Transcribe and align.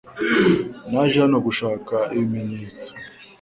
Naje 0.91 1.17
hano 1.23 1.37
gushaka 1.47 1.95
ibimenyetso. 2.15 2.89